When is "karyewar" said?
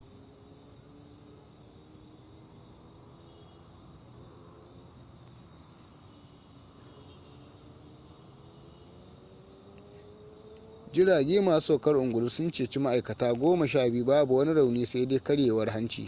15.19-15.69